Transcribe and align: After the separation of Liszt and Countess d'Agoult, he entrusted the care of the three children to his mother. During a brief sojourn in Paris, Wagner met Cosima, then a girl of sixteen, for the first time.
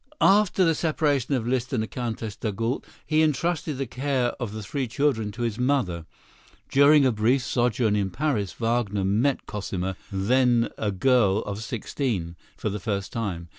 After 0.19 0.65
the 0.65 0.73
separation 0.73 1.35
of 1.35 1.47
Liszt 1.47 1.73
and 1.73 1.91
Countess 1.91 2.35
d'Agoult, 2.35 2.85
he 3.05 3.21
entrusted 3.21 3.77
the 3.77 3.85
care 3.85 4.29
of 4.39 4.51
the 4.51 4.63
three 4.63 4.87
children 4.87 5.31
to 5.33 5.43
his 5.43 5.59
mother. 5.59 6.07
During 6.71 7.05
a 7.05 7.11
brief 7.11 7.43
sojourn 7.43 7.95
in 7.95 8.09
Paris, 8.09 8.53
Wagner 8.53 9.05
met 9.05 9.45
Cosima, 9.45 9.95
then 10.11 10.69
a 10.75 10.91
girl 10.91 11.43
of 11.43 11.61
sixteen, 11.61 12.35
for 12.57 12.69
the 12.71 12.79
first 12.79 13.13
time. 13.13 13.49